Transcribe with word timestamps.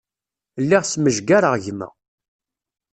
Lliɣ 0.63 0.83
smejgareɣ 0.85 1.53
gma. 1.63 1.89